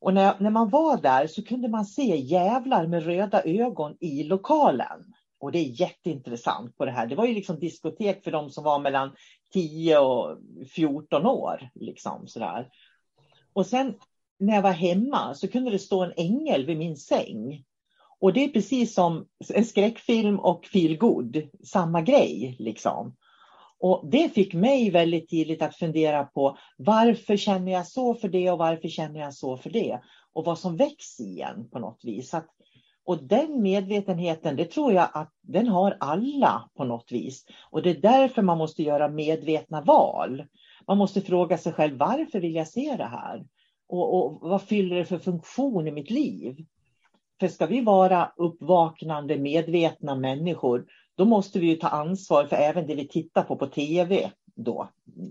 [0.00, 4.22] Och när, när man var där så kunde man se jävlar med röda ögon i
[4.22, 5.14] lokalen.
[5.38, 7.06] Och det är jätteintressant på det här.
[7.06, 9.12] Det var ju liksom diskotek för de som var mellan
[9.52, 10.38] 10 och
[10.74, 11.70] 14 år.
[11.74, 12.68] Liksom, sådär.
[13.52, 13.94] Och sen
[14.38, 17.64] när jag var hemma så kunde det stå en ängel vid min säng.
[18.20, 22.56] Och det är precis som en skräckfilm och feelgood, samma grej.
[22.58, 23.16] Liksom.
[23.80, 28.50] Och det fick mig väldigt tidigt att fundera på varför känner jag så för det
[28.50, 30.00] och varför känner jag så för det?
[30.32, 32.34] Och vad som väcks igen på något vis.
[32.34, 32.46] Att,
[33.04, 37.44] och den medvetenheten, det tror jag att den har alla på något vis.
[37.70, 40.44] Och det är därför man måste göra medvetna val.
[40.86, 43.46] Man måste fråga sig själv, varför vill jag se det här?
[43.88, 46.66] Och, och vad fyller det för funktion i mitt liv?
[47.40, 50.86] För ska vi vara uppvaknande, medvetna människor,
[51.16, 54.88] då måste vi ju ta ansvar för även det vi tittar på på tv då,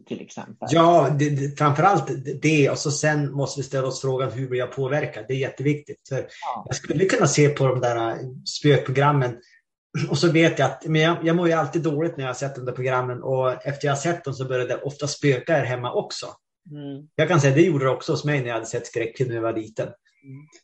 [0.07, 0.67] till exempel.
[0.71, 4.59] Ja, det, det, framförallt det och så sen måste vi ställa oss frågan hur blir
[4.59, 5.25] jag påverkad?
[5.27, 6.09] Det är jätteviktigt.
[6.09, 6.65] För ja.
[6.67, 9.37] Jag skulle kunna se på de där spökprogrammen
[10.09, 12.35] och så vet jag att men jag, jag mår ju alltid dåligt när jag har
[12.35, 15.53] sett de där programmen och efter jag har sett dem så började det ofta spöka
[15.53, 16.25] här hemma också.
[16.71, 17.07] Mm.
[17.15, 19.35] Jag kan säga det gjorde det också hos mig när jag hade sett skräckfilm när
[19.35, 19.87] jag var liten.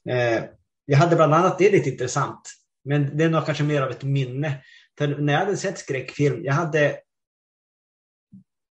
[0.06, 0.38] Mm.
[0.38, 0.44] Eh,
[0.86, 2.42] jag hade bland annat, det är lite intressant,
[2.86, 4.58] men det är nog kanske mer av ett minne.
[5.02, 6.98] För när jag hade sett skräckfilm, jag hade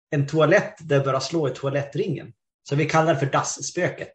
[0.09, 2.33] en toalett där jag började slå i toalettringen.
[2.69, 4.13] Så vi kallar det för dasspöket.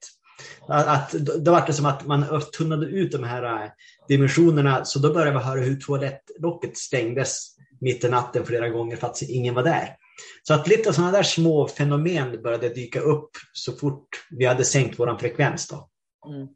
[0.68, 3.70] Att, då var det som att man tunnade ut de här äh,
[4.08, 9.06] dimensionerna, så då började vi höra hur toalettlocket stängdes mitt i natten flera gånger för
[9.06, 9.96] att ingen var där.
[10.42, 14.98] Så att lite sådana där små fenomen började dyka upp så fort vi hade sänkt
[14.98, 15.68] vår frekvens.
[15.68, 15.88] Då.
[16.28, 16.48] Mm.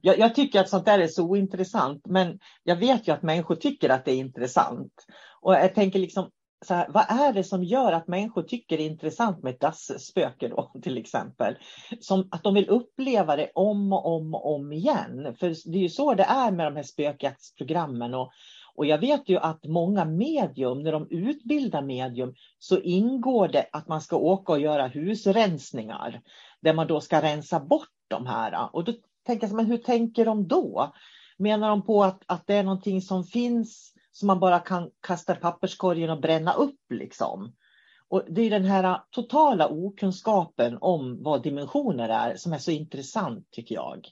[0.00, 3.56] Jag, jag, tycker att sånt där är så ointressant, men jag vet ju att människor
[3.56, 4.92] tycker att det är intressant.
[5.40, 6.30] Och jag tänker liksom,
[6.64, 10.48] så här, vad är det som gör att människor tycker det är intressant med dassspöke
[10.48, 11.56] då till exempel?
[12.00, 15.36] Som att de vill uppleva det om och om och om igen.
[15.40, 18.14] För det är ju så det är med de här spökjaktsprogrammen.
[18.14, 18.30] Och,
[18.74, 23.88] och jag vet ju att många medium, när de utbildar medium, så ingår det att
[23.88, 26.20] man ska åka och göra husrensningar.
[26.60, 28.68] Där man då ska rensa bort de här.
[28.72, 28.92] Och då
[29.26, 30.92] tänka sig, men hur tänker de då?
[31.36, 35.32] Menar de på att, att det är någonting som finns som man bara kan kasta
[35.32, 37.52] i papperskorgen och bränna upp liksom?
[38.08, 43.50] Och det är den här totala okunskapen om vad dimensioner är som är så intressant
[43.50, 44.08] tycker jag.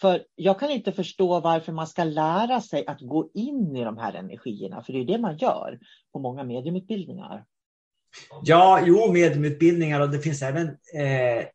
[0.00, 3.98] För jag kan inte förstå varför man ska lära sig att gå in i de
[3.98, 5.78] här energierna, för det är det man gör
[6.12, 7.44] på många mediumutbildningar.
[8.42, 11.46] Ja, jo, mediumutbildningar och det finns även eh,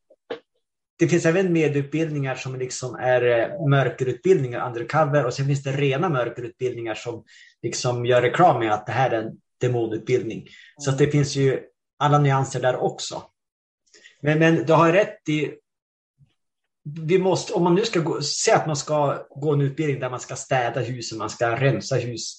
[1.01, 6.09] det finns även medutbildningar som liksom är eh, mörkerutbildningar, undercover, och sen finns det rena
[6.09, 7.23] mörkerutbildningar som
[7.61, 10.37] liksom gör reklam med att det här är en demonutbildning.
[10.37, 10.51] Mm.
[10.77, 11.59] Så det finns ju
[11.99, 13.23] alla nyanser där också.
[14.21, 15.51] Men, men du har rätt i,
[17.01, 20.09] vi måste, om man nu ska gå, säga att man ska gå en utbildning där
[20.09, 22.37] man ska städa husen, man ska rensa hus,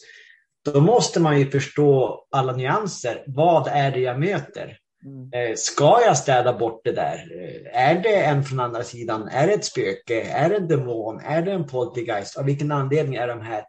[0.64, 3.24] då måste man ju förstå alla nyanser.
[3.26, 4.78] Vad är det jag möter?
[5.04, 5.30] Mm.
[5.32, 7.14] Eh, ska jag städa bort det där?
[7.14, 9.28] Eh, är det en från andra sidan?
[9.28, 10.22] Är det ett spöke?
[10.22, 11.20] Är det en demon?
[11.20, 12.36] Är det en poltergeist?
[12.36, 13.64] Av vilken anledning är de här?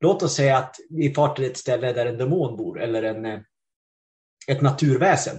[0.00, 3.24] Låt oss säga att vi far till ett ställe där en demon bor eller en,
[3.24, 3.40] eh,
[4.48, 5.36] ett naturväsen.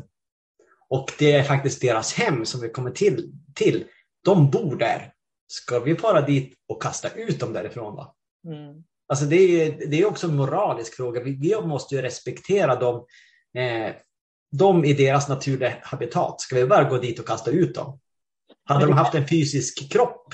[0.90, 3.32] Och det är faktiskt deras hem som vi kommer till.
[3.56, 3.86] till.
[4.24, 5.14] De bor där.
[5.48, 7.96] Ska vi fara dit och kasta ut dem därifrån?
[7.96, 8.16] Då?
[8.48, 8.84] Mm.
[9.08, 11.24] Alltså det, är, det är också en moralisk fråga.
[11.24, 13.06] Vi, vi måste ju respektera dem.
[13.58, 13.96] Eh,
[14.52, 18.00] de i deras naturliga habitat, ska vi bara gå dit och kasta ut dem?
[18.66, 20.34] Hade de haft en fysisk kropp,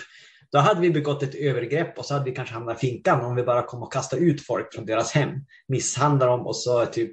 [0.51, 3.35] då hade vi begått ett övergrepp och så hade vi kanske hamnat i finkan om
[3.35, 5.29] vi bara kom och kastade ut folk från deras hem,
[5.67, 7.11] misshandlade dem och så typ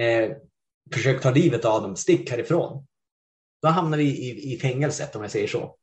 [0.00, 0.30] eh,
[0.94, 2.86] försökt ta livet av dem, stick härifrån.
[3.62, 5.76] Då hamnar vi i, i fängelset om jag säger så.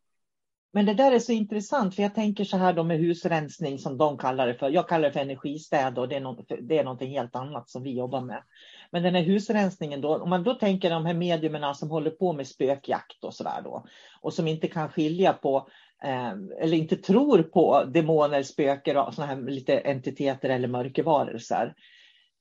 [0.73, 3.97] Men det där är så intressant, för jag tänker så här då med husrensning som
[3.97, 4.69] de kallar det för.
[4.69, 7.83] Jag kallar det för energistäd och det är, något, det är någonting helt annat som
[7.83, 8.43] vi jobbar med.
[8.91, 12.33] Men den här husrensningen då, om man då tänker de här mediumerna som håller på
[12.33, 13.85] med spökjakt och sådär då
[14.21, 15.69] och som inte kan skilja på
[16.03, 16.31] eh,
[16.61, 21.73] eller inte tror på demoner, spöken och sådana här lite entiteter eller mörkervarelser.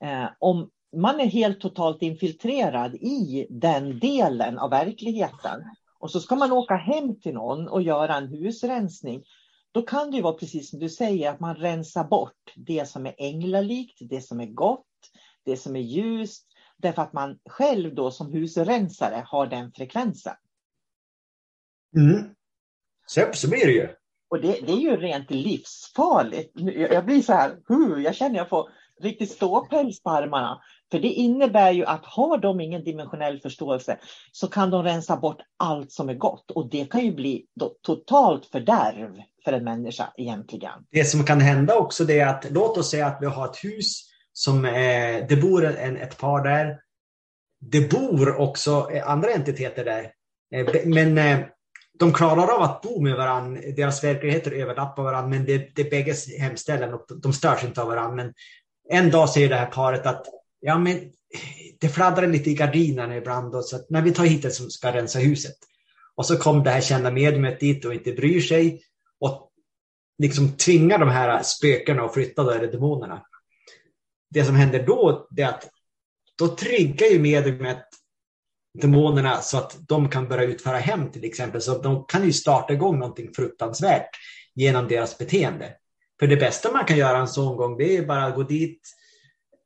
[0.04, 5.64] Eh, om man är helt totalt infiltrerad i den delen av verkligheten
[5.98, 9.22] och så ska man åka hem till någon och göra en husrensning.
[9.72, 13.06] Då kan det ju vara precis som du säger att man rensar bort det som
[13.06, 14.86] är änglalikt, det som är gott,
[15.44, 20.34] det som är ljust, därför att man själv då som husrensare har den frekvensen.
[21.96, 22.34] Mm.
[23.06, 23.88] Så, blir det ju.
[24.30, 26.52] Och det, det är ju rent livsfarligt.
[26.90, 28.68] Jag blir så här, huh, jag känner jag får
[29.00, 30.60] riktigt ståpäls på armarna.
[30.90, 33.98] För det innebär ju att har de ingen dimensionell förståelse
[34.32, 37.46] så kan de rensa bort allt som är gott och det kan ju bli
[37.82, 40.86] totalt fördärv för en människa egentligen.
[40.90, 43.64] Det som kan hända också det är att låt oss säga att vi har ett
[43.64, 44.09] hus
[44.40, 46.80] som eh, det bor en, ett par där.
[47.60, 50.12] Det bor också eh, andra entiteter där.
[50.54, 51.38] Eh, men eh,
[51.98, 55.90] de klarar av att bo med varandra, deras verkligheter överlappar varandra, men det, det är
[55.90, 58.16] bägges hemställen och de störs inte av varandra.
[58.16, 58.34] Men
[58.88, 60.26] en dag säger det här paret att
[60.60, 61.00] ja, men
[61.80, 64.70] det fladdrar lite i gardinerna ibland, och så att när vi tar hit det som
[64.70, 65.56] ska rensa huset.
[66.14, 68.82] Och så kom det här kända mediumet dit och inte bryr sig
[69.20, 69.50] och
[70.18, 73.22] liksom tvingar de här spökena att flytta, då, eller demonerna.
[74.30, 75.68] Det som händer då är att
[76.38, 77.86] då triggar ju mediumet
[78.78, 81.60] demonerna så att de kan börja utföra hem till exempel.
[81.60, 84.10] Så de kan ju starta igång någonting fruktansvärt
[84.54, 85.72] genom deras beteende.
[86.20, 88.80] För det bästa man kan göra en sån gång det är bara att gå dit.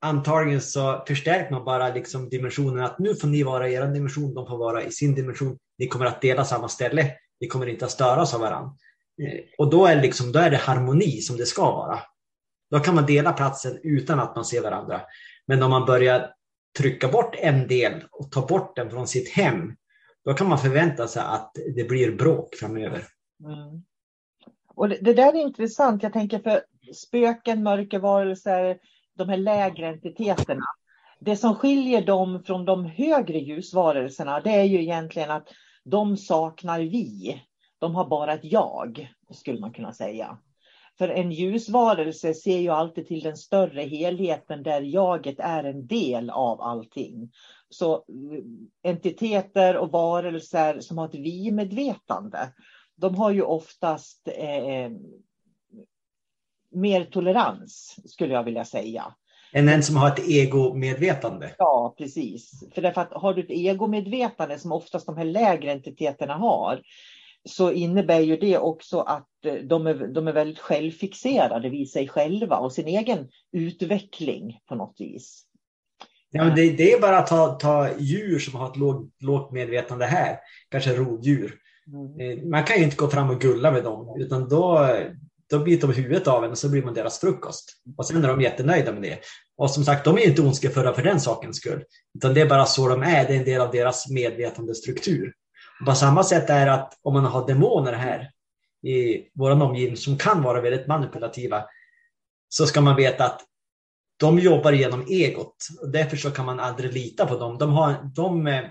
[0.01, 4.35] Antagligen så förstärker man bara liksom dimensionen att nu får ni vara i er dimension,
[4.35, 5.59] de får vara i sin dimension.
[5.79, 7.13] Ni kommer att dela samma ställe.
[7.41, 8.73] Ni kommer inte att störas av varandra.
[9.23, 12.01] Eh, och då är, liksom, då är det harmoni som det ska vara.
[12.75, 15.01] Då kan man dela platsen utan att man ser varandra.
[15.47, 16.35] Men om man börjar
[16.79, 19.77] trycka bort en del och ta bort den från sitt hem,
[20.25, 23.05] då kan man förvänta sig att det blir bråk framöver.
[23.45, 23.85] Mm.
[24.75, 26.03] Och det, det, där är intressant.
[26.03, 26.63] Jag tänker för
[26.95, 28.79] spöken, mörkervarelser,
[29.17, 30.67] de här lägre entiteterna.
[31.21, 35.49] Det som skiljer dem från de högre ljusvarelserna, det är ju egentligen att
[35.85, 37.43] de saknar vi.
[37.79, 40.39] De har bara ett jag, skulle man kunna säga.
[40.99, 46.31] För en ljusvarelse ser ju alltid till den större helheten där jaget är en del
[46.31, 47.31] av allting.
[47.69, 48.03] Så eh,
[48.91, 52.53] entiteter och varelser som har ett vi-medvetande,
[52.97, 54.91] de har ju oftast eh,
[56.71, 59.15] mer tolerans, skulle jag vilja säga.
[59.53, 61.55] Än en som har ett egomedvetande?
[61.59, 62.65] Ja, precis.
[62.75, 66.83] För därför att har du ett egomedvetande som oftast de här lägre entiteterna har,
[67.49, 72.09] så innebär ju det också att eh, de är, de är väldigt självfixerade vid sig
[72.09, 75.45] själva och sin egen utveckling på något vis.
[76.31, 79.53] Ja, men det, det är bara att ta, ta djur som har ett lågt, lågt
[79.53, 80.39] medvetande här,
[80.71, 81.55] kanske rovdjur.
[81.87, 82.39] Mm.
[82.39, 84.89] Eh, man kan ju inte gå fram och gulla med dem, utan då,
[85.51, 87.73] då biter de huvudet av en och så blir man deras frukost.
[87.97, 89.19] Och sen är de jättenöjda med det.
[89.57, 91.85] Och som sagt, de är inte ondskefulla för den sakens skull,
[92.15, 93.27] utan det är bara så de är.
[93.27, 95.33] Det är en del av deras medvetande struktur.
[95.87, 98.31] På samma sätt är det att om man har demoner här
[98.83, 101.65] i vår omgivning som kan vara väldigt manipulativa
[102.49, 103.41] så ska man veta att
[104.17, 105.57] de jobbar genom egot.
[105.81, 107.59] Och därför så kan man aldrig lita på dem.
[107.59, 108.65] De, har, de eh,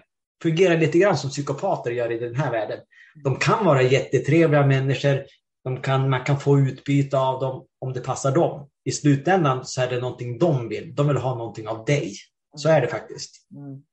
[0.43, 2.79] fungerar lite grann som psykopater gör i den här världen.
[3.23, 5.23] De kan vara jättetrevliga människor.
[5.63, 8.69] De kan, man kan få utbyte av dem om det passar dem.
[8.85, 10.95] I slutändan så är det någonting de vill.
[10.95, 12.13] De vill ha någonting av dig.
[12.55, 13.47] Så är det faktiskt.
[13.55, 13.83] Mm.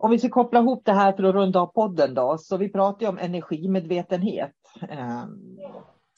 [0.00, 2.68] Om vi ska koppla ihop det här för att runda av podden då, så vi
[2.68, 4.54] pratar ju om energimedvetenhet.
[4.88, 5.58] Ehm,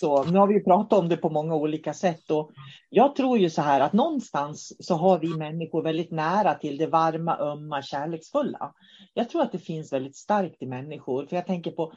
[0.00, 2.50] så nu har vi pratat om det på många olika sätt och
[2.88, 6.86] jag tror ju så här att någonstans så har vi människor väldigt nära till det
[6.86, 8.72] varma, ömma, kärleksfulla.
[9.14, 11.92] Jag tror att det finns väldigt starkt i människor, för jag tänker på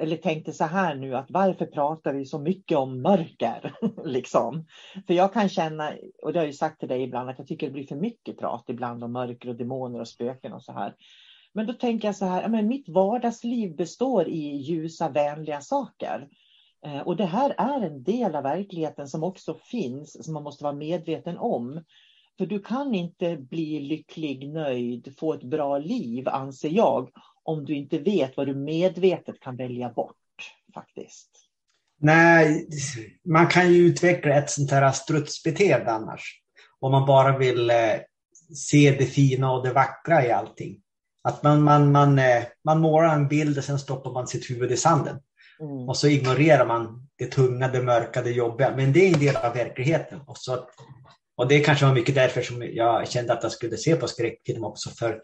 [0.00, 3.74] eller tänkte så här nu att varför pratar vi så mycket om mörker?
[4.04, 4.66] liksom.
[5.06, 7.46] För jag kan känna, och det har jag ju sagt till dig ibland, att jag
[7.46, 10.72] tycker det blir för mycket prat ibland om mörker och demoner och spöken och så
[10.72, 10.94] här.
[11.52, 16.28] Men då tänker jag så här, men mitt vardagsliv består i ljusa, vänliga saker.
[16.86, 20.64] Eh, och det här är en del av verkligheten som också finns, som man måste
[20.64, 21.84] vara medveten om.
[22.38, 27.10] För du kan inte bli lycklig, nöjd, få ett bra liv, anser jag,
[27.44, 30.16] om du inte vet vad du medvetet kan välja bort
[30.74, 31.30] faktiskt.
[32.00, 32.68] Nej,
[33.24, 36.40] man kan ju utveckla ett sånt här strutsbeteende annars.
[36.80, 37.76] Om man bara vill eh,
[38.54, 40.80] se det fina och det vackra i allting.
[41.22, 44.72] Att man, man, man, eh, man målar en bild och sen stoppar man sitt huvud
[44.72, 45.16] i sanden.
[45.60, 45.88] Mm.
[45.88, 48.76] Och så ignorerar man det tunga, det mörka, det jobbiga.
[48.76, 50.20] Men det är en del av verkligheten.
[50.26, 50.68] Och, så,
[51.36, 54.64] och det kanske var mycket därför som jag kände att jag skulle se på skräckfilm
[54.64, 54.90] också.
[54.90, 55.20] För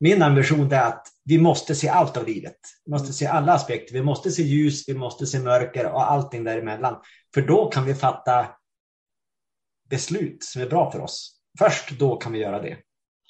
[0.00, 2.56] min ambition är att vi måste se allt av livet.
[2.84, 3.94] Vi måste se alla aspekter.
[3.94, 6.96] Vi måste se ljus, vi måste se mörker och allting däremellan.
[7.34, 8.46] För då kan vi fatta
[9.90, 11.36] beslut som är bra för oss.
[11.58, 12.76] Först då kan vi göra det.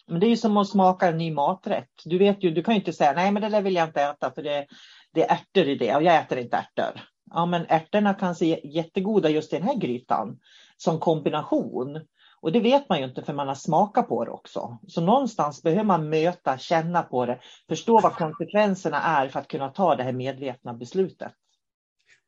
[0.06, 1.90] Men det är ju som att smaka en ny maträtt.
[2.04, 4.02] Du vet ju, du kan ju inte säga nej men det där vill jag inte
[4.02, 4.66] äta för det,
[5.14, 7.00] det är ärtor i det och jag äter inte ärtor.
[7.30, 10.38] Ja men ärtorna kan se jättegoda just i den här grytan.
[10.76, 12.00] som kombination.
[12.42, 14.78] Och det vet man ju inte för man har smakat på det också.
[14.88, 19.68] Så någonstans behöver man möta, känna på det, förstå vad konsekvenserna är för att kunna
[19.68, 21.32] ta det här medvetna beslutet.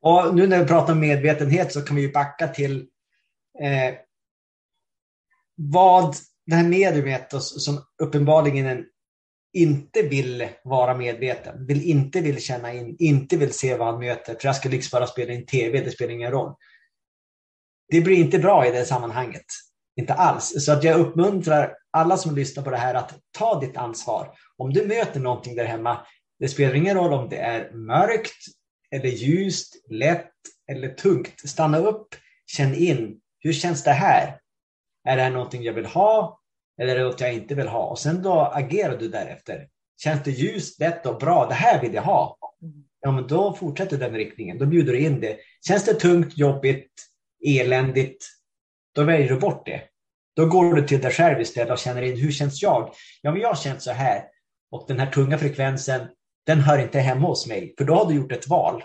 [0.01, 2.87] Och nu när vi pratar om medvetenhet så kan vi ju backa till
[3.61, 3.95] eh,
[5.55, 8.85] vad det här mediumet som uppenbarligen
[9.53, 14.35] inte vill vara medveten, vill inte vill känna in, inte vill se vad han möter.
[14.35, 16.55] För jag ska liksom bara spela in tv, det spelar ingen roll.
[17.89, 19.45] Det blir inte bra i det sammanhanget.
[19.95, 20.65] Inte alls.
[20.65, 24.29] Så att jag uppmuntrar alla som lyssnar på det här att ta ditt ansvar.
[24.57, 26.05] Om du möter någonting där hemma,
[26.39, 28.37] det spelar ingen roll om det är mörkt
[28.91, 30.31] eller ljust, lätt
[30.71, 31.49] eller tungt.
[31.49, 32.15] Stanna upp,
[32.45, 33.19] känn in.
[33.39, 34.39] Hur känns det här?
[35.07, 36.39] Är det här någonting jag vill ha
[36.81, 37.85] eller är det något jag inte vill ha?
[37.85, 39.67] Och sen då agerar du därefter.
[39.97, 41.47] Känns det ljust, lätt och bra?
[41.47, 42.37] Det här vill jag ha.
[43.01, 44.57] Ja, men då fortsätter den riktningen.
[44.57, 45.37] Då bjuder du in det.
[45.67, 46.91] Känns det tungt, jobbigt,
[47.45, 48.25] eländigt?
[48.95, 49.81] Då väljer du bort det.
[50.35, 52.93] Då går du till dig själv istället och känner in hur känns jag?
[53.21, 54.23] Ja, men jag har känt så här.
[54.71, 56.01] Och den här tunga frekvensen,
[56.45, 57.73] den hör inte hemma hos mig.
[57.77, 58.83] För då har du gjort ett val.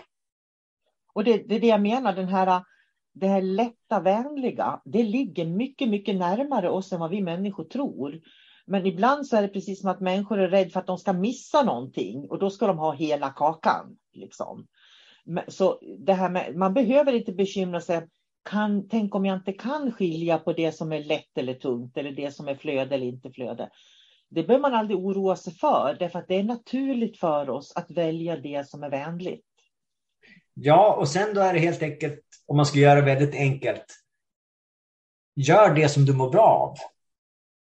[1.13, 2.63] Och det, det är det jag menar, den här,
[3.13, 8.19] det här lätta, vänliga, det ligger mycket, mycket närmare oss än vad vi människor tror.
[8.65, 11.13] Men ibland så är det precis som att människor är rädda för att de ska
[11.13, 13.97] missa någonting och då ska de ha hela kakan.
[14.13, 14.67] Liksom.
[15.47, 18.07] Så det här med, man behöver inte bekymra sig.
[18.49, 22.11] Kan, tänk om jag inte kan skilja på det som är lätt eller tungt eller
[22.11, 23.69] det som är flöde eller inte flöde.
[24.29, 27.91] Det behöver man aldrig oroa sig för, därför att det är naturligt för oss att
[27.91, 29.45] välja det som är vänligt.
[30.53, 33.85] Ja, och sen då är det helt enkelt, om man ska göra det väldigt enkelt,
[35.35, 36.75] gör det som du mår bra av.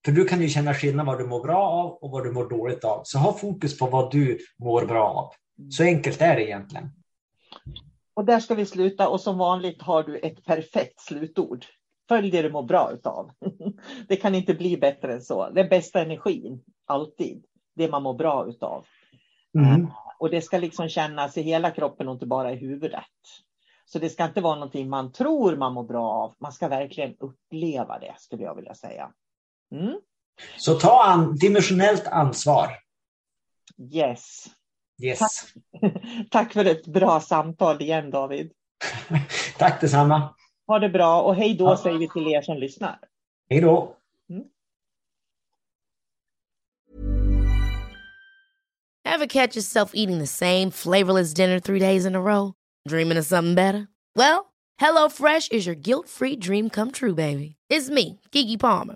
[0.05, 2.49] För du kan ju känna skillnad vad du mår bra av och vad du mår
[2.49, 3.01] dåligt av.
[3.03, 5.33] Så ha fokus på vad du mår bra av.
[5.71, 6.89] Så enkelt är det egentligen.
[8.13, 11.65] Och där ska vi sluta och som vanligt har du ett perfekt slutord.
[12.07, 13.31] Följ det du mår bra utav.
[14.07, 15.49] Det kan inte bli bättre än så.
[15.49, 17.43] Den bästa energin, alltid,
[17.75, 18.85] det man mår bra utav.
[19.57, 19.87] Mm.
[20.19, 23.03] Och det ska liksom kännas i hela kroppen och inte bara i huvudet.
[23.85, 26.35] Så det ska inte vara någonting man tror man mår bra av.
[26.39, 29.11] Man ska verkligen uppleva det, skulle jag vilja säga.
[29.71, 29.99] Mm.
[30.57, 32.67] Så ta an dimensionellt ansvar.
[33.93, 34.45] Yes.
[35.03, 35.19] Yes.
[35.19, 35.31] Tack.
[36.31, 38.51] Tack för ett bra samtal igen, David.
[39.57, 40.35] Tack detsamma.
[40.67, 41.77] Ha det bra och hej då ja.
[41.77, 42.99] säger vi till er som lyssnar.
[43.49, 43.95] Hej då.
[44.29, 44.43] Mm.
[49.05, 52.53] Ever catch yourself eating the same flavorless dinner three days in a row?
[52.89, 53.87] Dreaming of something better?
[54.15, 57.55] Well, HelloFresh is your guilt-free dream come true, baby.
[57.69, 58.95] It's me, Gigi Palmer.